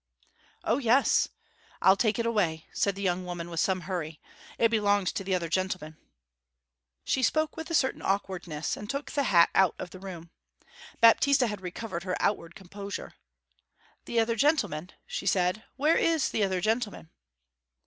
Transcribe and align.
'O 0.63 0.79
yes, 0.79 1.27
I'll 1.79 1.95
take 1.95 2.17
it 2.17 2.25
away,' 2.25 2.65
said 2.73 2.95
the 2.95 3.03
young 3.03 3.23
woman 3.23 3.51
with 3.51 3.59
some 3.59 3.81
hurry 3.81 4.19
'It 4.57 4.67
belongs 4.69 5.11
to 5.11 5.23
the 5.23 5.35
other 5.35 5.47
gentleman.' 5.47 5.95
She 7.03 7.21
spoke 7.21 7.55
with 7.55 7.69
a 7.69 7.75
certain 7.75 8.01
awkwardness, 8.01 8.75
and 8.75 8.89
took 8.89 9.11
the 9.11 9.21
hat 9.25 9.51
out 9.53 9.75
of 9.77 9.91
the 9.91 9.99
room. 9.99 10.31
Baptista 11.01 11.45
had 11.45 11.61
recovered 11.61 12.01
her 12.01 12.17
outward 12.19 12.55
composure. 12.55 13.13
'The 14.05 14.19
other 14.19 14.35
gentleman?' 14.35 14.89
she 15.05 15.27
said. 15.27 15.65
'Where 15.75 15.97
is 15.97 16.29
the 16.29 16.43
other 16.43 16.61
gentleman?' 16.61 17.11